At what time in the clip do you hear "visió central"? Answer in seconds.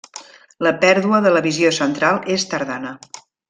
1.49-2.21